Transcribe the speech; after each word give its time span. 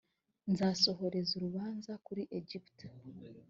nzasohoreza 0.51 1.31
urubanza 1.35 1.91
kuri 2.05 2.23
egiputa 2.37 2.85